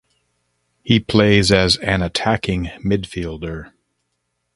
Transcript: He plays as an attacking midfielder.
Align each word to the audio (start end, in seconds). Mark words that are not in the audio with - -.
He 0.81 0.99
plays 0.99 1.51
as 1.51 1.77
an 1.77 2.01
attacking 2.01 2.65
midfielder. 2.83 3.71